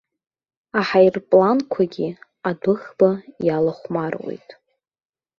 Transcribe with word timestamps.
Аҳаирпланқәагьы 0.79 2.09
адәыӷба 2.49 3.09
иалахәмаруеит. 3.45 4.49